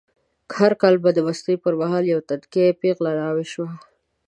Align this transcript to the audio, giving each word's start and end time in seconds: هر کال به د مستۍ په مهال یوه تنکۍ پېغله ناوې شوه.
هر 0.57 0.71
کال 0.81 0.95
به 1.03 1.09
د 1.13 1.19
مستۍ 1.27 1.55
په 1.63 1.69
مهال 1.81 2.03
یوه 2.11 2.23
تنکۍ 2.29 2.67
پېغله 2.81 3.11
ناوې 3.19 3.45
شوه. 3.53 3.69